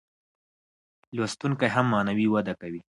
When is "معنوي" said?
1.93-2.27